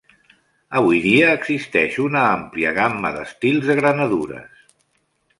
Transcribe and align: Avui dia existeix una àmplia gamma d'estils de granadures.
Avui 0.77 1.01
dia 1.01 1.33
existeix 1.39 1.99
una 2.05 2.23
àmplia 2.29 2.71
gamma 2.77 3.11
d'estils 3.17 3.67
de 3.73 3.77
granadures. 3.81 4.65